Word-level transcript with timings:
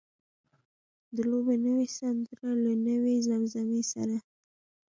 د 1.15 1.17
لوبې 1.29 1.55
نوې 1.65 1.87
سندره 1.97 2.49
له 2.63 2.73
نوې 2.87 3.15
زمزمې 3.27 3.81
سره. 3.91 4.17